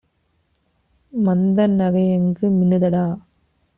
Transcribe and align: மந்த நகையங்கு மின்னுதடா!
மந்த 1.13 1.67
நகையங்கு 1.67 2.49
மின்னுதடா! 2.49 3.05